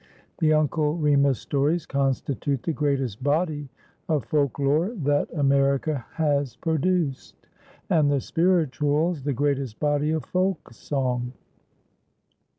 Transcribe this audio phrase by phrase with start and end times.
[0.39, 3.69] The Uncle Remus stories constitute the greatest body
[4.09, 7.35] of folklore that America has produced,
[7.87, 11.33] and the "spirituals" the greatest body of folk song.